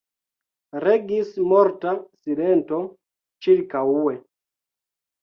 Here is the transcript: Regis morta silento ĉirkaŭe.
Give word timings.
Regis 0.85 1.29
morta 1.51 1.95
silento 2.23 2.83
ĉirkaŭe. 3.45 4.21